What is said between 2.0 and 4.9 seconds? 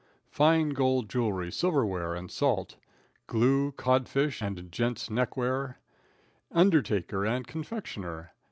and Salt. Glue, Codfish, and